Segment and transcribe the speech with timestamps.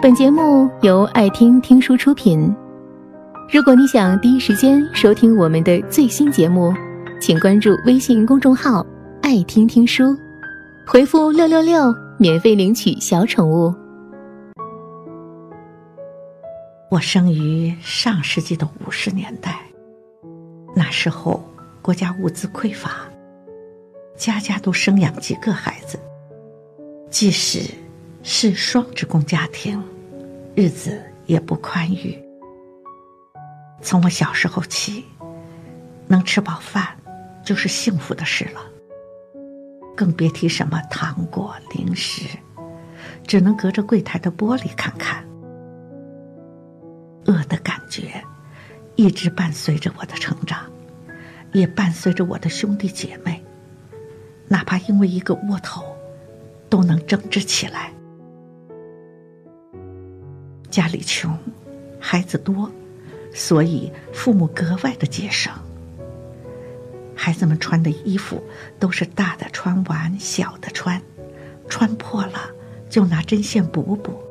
[0.00, 2.54] 本节目由爱听听书出品。
[3.52, 6.72] 如果你想第一时间收听我们的最新节目，
[7.20, 8.86] 请关注微信公众号
[9.20, 10.16] “爱听听书”，
[10.86, 13.74] 回复“六六六”免费领取小宠物。
[16.92, 19.58] 我生于上世纪的五十年代，
[20.76, 21.42] 那时候
[21.82, 23.00] 国家物资匮乏，
[24.16, 25.98] 家家都生养几个孩子，
[27.10, 27.68] 即使
[28.22, 29.82] 是双职工家庭，
[30.54, 32.18] 日子也不宽裕。
[33.80, 35.04] 从我小时候起，
[36.06, 36.88] 能吃饱饭
[37.44, 38.60] 就是幸福的事了，
[39.96, 42.24] 更别提什么糖果零食，
[43.26, 45.24] 只能隔着柜台的玻璃看看。
[47.24, 48.22] 饿的感觉
[48.96, 50.70] 一直伴随着我的成长，
[51.52, 53.42] 也伴随着我的兄弟姐妹。
[54.48, 55.84] 哪怕因为一个窝头，
[56.68, 57.92] 都能争执起来。
[60.78, 61.36] 家里穷，
[61.98, 62.70] 孩子多，
[63.34, 65.52] 所以父母格外的节省。
[67.16, 68.40] 孩子们穿的衣服
[68.78, 71.02] 都是大的穿完，小的穿，
[71.68, 72.48] 穿破了
[72.88, 74.22] 就拿针线补补。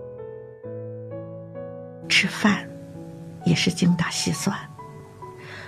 [2.07, 2.65] 吃饭。
[3.45, 4.57] 也是精打细算。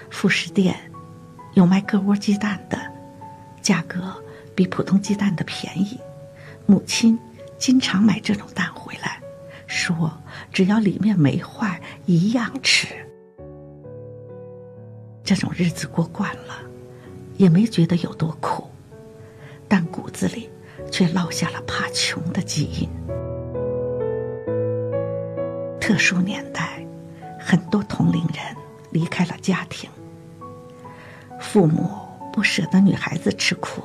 [0.10, 0.76] 副食店
[1.56, 2.80] 有卖各窝鸡蛋的，
[3.62, 4.16] 价格
[4.56, 6.00] 比普通鸡蛋的便宜。
[6.66, 7.20] 母亲
[7.58, 8.69] 经常买这种蛋，
[9.70, 10.12] 说
[10.52, 12.88] 只要里面没坏，一样吃。
[15.24, 16.56] 这种日子过惯了，
[17.38, 18.68] 也没觉得有多苦，
[19.68, 20.50] 但骨子里
[20.92, 22.90] 却落下了怕穷的基因。
[25.80, 26.84] 特殊年代。
[27.42, 28.56] 很多同龄人
[28.92, 29.90] 离开了家庭，
[31.40, 31.90] 父母
[32.32, 33.82] 不舍得女孩子吃苦，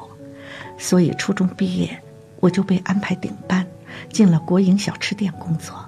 [0.76, 1.98] 所以初中毕业
[2.40, 3.63] 我就被安排顶班，
[4.14, 5.84] 进了国营小吃店工作。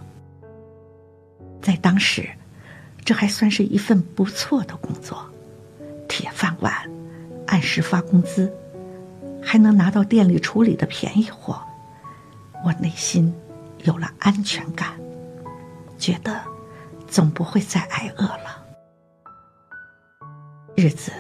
[1.63, 2.29] 在当时，
[3.05, 5.25] 这还算是一份不错的工作，
[6.09, 6.75] 铁饭碗，
[7.47, 8.53] 按时发工资，
[9.41, 11.62] 还能拿到店里处理的便宜货，
[12.65, 13.33] 我内心
[13.84, 14.91] 有了安全感，
[15.97, 16.39] 觉得。
[17.09, 18.61] 总不会再挨饿了，
[20.75, 21.12] 日子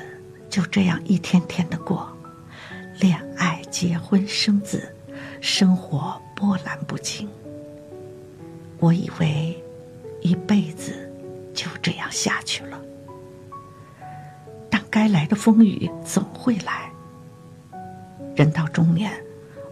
[0.50, 2.12] 就这样一天天的过，
[2.98, 4.92] 恋爱、结婚、生子，
[5.40, 7.28] 生活波澜不惊。
[8.78, 9.60] 我以为
[10.20, 11.10] 一辈子
[11.54, 12.78] 就这样下去了，
[14.70, 16.92] 但该来的风雨总会来。
[18.36, 19.10] 人到中年，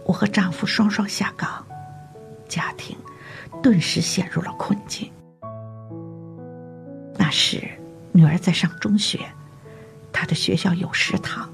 [0.05, 1.63] 我和丈夫双双下岗，
[2.49, 2.97] 家庭
[3.61, 5.11] 顿时陷入了困境。
[7.15, 7.61] 那时，
[8.11, 9.19] 女儿在上中学，
[10.11, 11.47] 她的学校有食堂，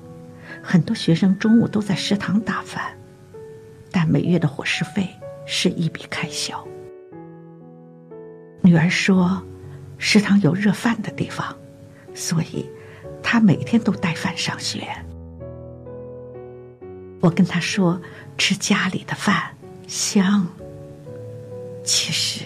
[0.64, 2.98] 很多学生中午都在食堂打饭，
[4.04, 5.08] 但每月的伙食费
[5.46, 6.68] 是一笔开销。
[8.64, 9.40] 女儿说，
[10.00, 11.56] 食堂有热饭的地方，
[12.16, 12.68] 所以
[13.22, 14.88] 她每天都带饭上学。
[17.20, 18.02] 我跟她说，
[18.40, 19.56] 吃家里的饭
[19.88, 20.48] 香。
[21.84, 22.44] 其实，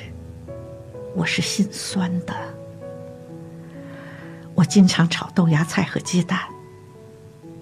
[1.15, 2.33] 我是心酸的。
[4.55, 6.37] 我经常炒豆芽菜和鸡蛋。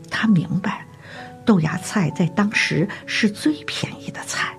[0.09, 0.82] 他明白，
[1.45, 4.57] 豆芽菜在当时是最便宜的菜。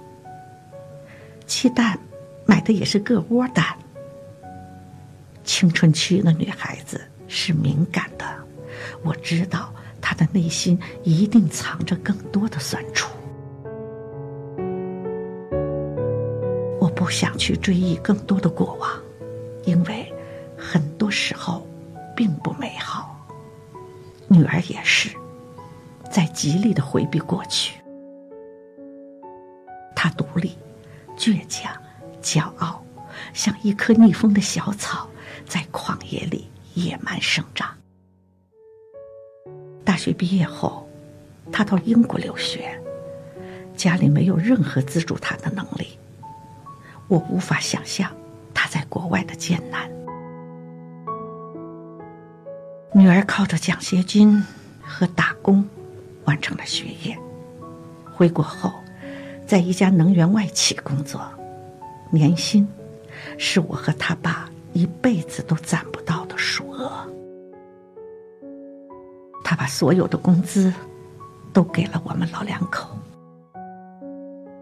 [1.47, 1.99] 鸡蛋
[2.47, 3.65] 买的也是个窝蛋。
[5.44, 8.25] 青春期的女孩子是敏感的，
[9.03, 13.11] 我知道她的内心一定藏着更多的酸楚。
[16.81, 18.91] 我不想去追忆更多的过往，
[19.65, 20.12] 因为
[20.56, 21.67] 很多时候。
[22.17, 23.27] 并不美好，
[24.28, 25.09] 女儿也是，
[26.14, 27.80] 在极力的回避过去。
[29.97, 30.56] 她独立、
[31.16, 31.76] 倔强、
[32.22, 32.80] 骄傲，
[33.32, 35.08] 像一棵逆风的小草，
[35.44, 37.76] 在旷野里野蛮生长。
[39.84, 40.88] 大学毕业后，
[41.50, 42.81] 她到英国留学，
[43.76, 45.99] 家里没有任何资助她的能力。
[47.08, 48.08] 我无法想象
[48.55, 49.90] 她在国外的艰难。
[52.93, 54.40] 女儿靠着奖学金
[54.81, 55.69] 和打工
[56.25, 57.19] 完成了学业，
[58.12, 58.73] 回国后，
[59.47, 61.21] 在一家能源外企工作，
[62.11, 62.67] 年薪
[63.38, 66.91] 是我和他爸一辈子都攒不到的数额。
[69.43, 70.73] 他把所有的工资
[71.53, 72.88] 都给了我们老两口。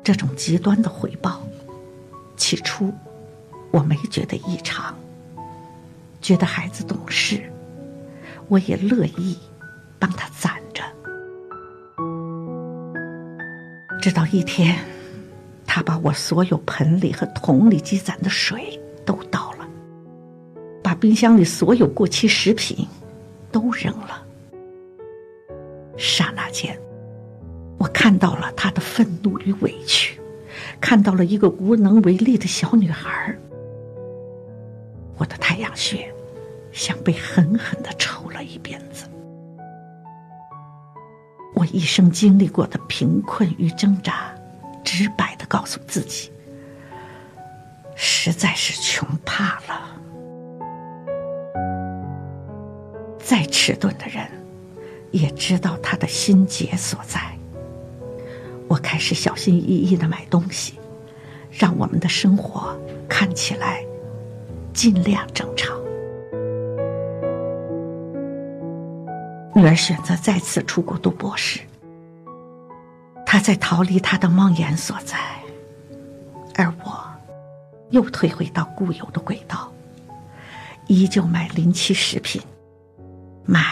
[0.03, 1.41] 这种极端的回报，
[2.37, 2.93] 起初
[3.71, 4.93] 我没觉得异常，
[6.21, 7.49] 觉得孩子懂事。
[8.49, 9.39] 我也乐意
[10.01, 10.29] 帮他
[14.03, 14.77] 直到一天，
[15.65, 18.77] 他把我所有盆里和桶里积攒的水
[19.07, 19.69] 都倒了，
[20.83, 22.85] 把冰箱里所有过期食品
[23.53, 24.27] 都扔了。
[25.97, 26.77] 刹那间，
[27.79, 30.21] 我看到了他的愤怒与委屈，
[30.81, 33.33] 看到了一个无能为力的小女孩。
[35.17, 36.13] 我的太阳穴
[36.73, 39.05] 像被狠狠的抽了一鞭子。
[41.63, 44.35] 我一生经历过的贫困与挣扎，
[44.83, 46.29] 直白的告诉自己，
[47.95, 49.97] 实在是穷怕了。
[53.17, 54.29] 再迟钝的人，
[55.13, 57.21] 也知道他的心结所在。
[58.67, 60.81] 我开始小心翼翼的买东西，
[61.49, 62.77] 让我们的生活
[63.09, 63.85] 看起来
[64.75, 65.72] 尽量正常。
[69.55, 71.61] 女儿选择再次出国读博士，
[73.27, 75.19] 她在逃离她的梦魇所在，
[76.55, 77.05] 而我，
[77.91, 79.71] 又退回到固有的轨道，
[80.87, 82.41] 依旧买临期食品，
[83.45, 83.63] 买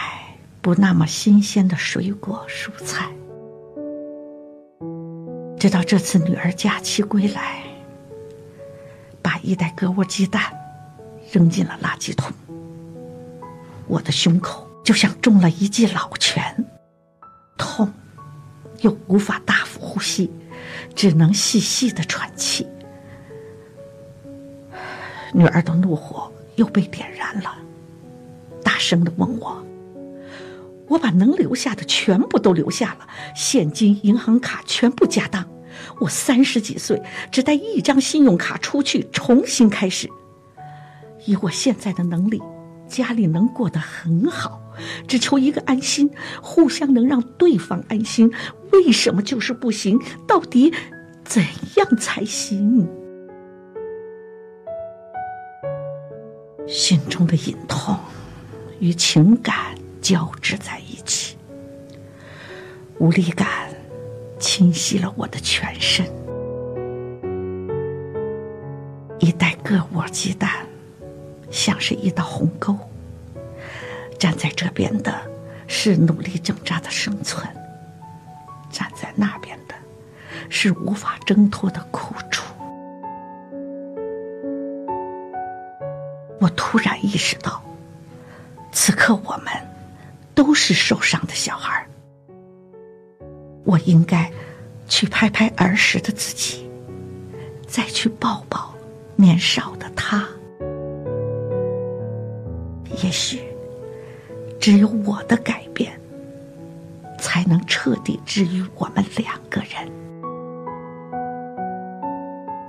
[0.61, 3.09] 不那么新鲜的水果蔬菜。
[5.59, 7.63] 直到这次女儿假期归来，
[9.19, 10.43] 把一袋鸽窝鸡蛋
[11.31, 12.31] 扔进了垃圾桶，
[13.87, 14.67] 我的胸口。
[14.83, 16.65] 就像中了一记老拳，
[17.57, 17.91] 痛，
[18.81, 20.29] 又无法大幅呼吸，
[20.95, 22.67] 只能细细的喘气。
[25.33, 27.55] 女儿的怒火又被点燃了，
[28.63, 29.63] 大声的问我
[30.89, 35.47] ：“我把能留下的全部都留下了，现金、银行卡全部加当。
[35.99, 37.01] 我三十几岁，
[37.31, 40.09] 只带一张信用卡出去，重新开始。
[41.25, 42.41] 以我现在的能力，
[42.87, 44.59] 家里能过得很好。”
[45.07, 46.09] 只求一个安心，
[46.41, 48.31] 互相能让对方安心。
[48.71, 49.99] 为什么就是不行？
[50.27, 50.73] 到底
[51.23, 51.43] 怎
[51.75, 52.87] 样才行？
[56.67, 57.97] 心中的隐痛
[58.79, 61.35] 与情感交织在一起，
[62.97, 63.69] 无力感
[64.39, 66.05] 侵袭了我的全身。
[69.19, 70.65] 一袋个窝鸡蛋，
[71.49, 72.75] 像是一道鸿沟。
[74.21, 75.19] 站在这边的
[75.67, 77.43] 是努力挣扎的生存，
[78.69, 79.73] 站在那边的
[80.47, 82.53] 是无法挣脱的苦楚。
[86.39, 87.63] 我突然意识到，
[88.71, 89.47] 此刻我们
[90.35, 91.83] 都是受伤的小孩
[93.63, 94.31] 我应该
[94.87, 96.69] 去拍拍儿时的自己，
[97.67, 98.71] 再去抱抱
[99.15, 100.23] 年少的他。
[103.03, 103.50] 也许。
[104.61, 105.99] 只有我的改变，
[107.19, 109.91] 才能彻底治愈我们两个人，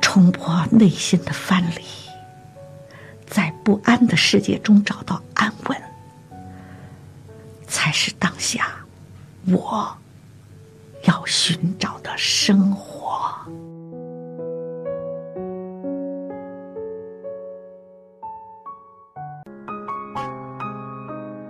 [0.00, 1.83] 冲破内心的藩篱，
[3.27, 5.79] 在不安的世界中找到安稳，
[7.67, 8.69] 才是当下
[9.49, 9.94] 我
[11.05, 13.31] 要寻找的生活。